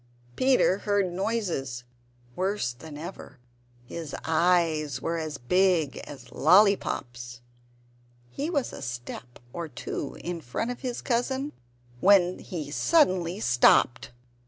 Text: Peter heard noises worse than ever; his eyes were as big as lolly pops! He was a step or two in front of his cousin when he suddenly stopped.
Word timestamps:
Peter 0.35 0.79
heard 0.79 1.13
noises 1.13 1.83
worse 2.35 2.73
than 2.73 2.97
ever; 2.97 3.37
his 3.85 4.15
eyes 4.25 4.99
were 4.99 5.19
as 5.19 5.37
big 5.37 5.97
as 6.07 6.31
lolly 6.31 6.75
pops! 6.75 7.39
He 8.31 8.49
was 8.49 8.73
a 8.73 8.81
step 8.81 9.37
or 9.53 9.67
two 9.67 10.17
in 10.23 10.41
front 10.41 10.71
of 10.71 10.79
his 10.81 11.01
cousin 11.03 11.51
when 11.99 12.39
he 12.39 12.71
suddenly 12.71 13.39
stopped. 13.39 14.09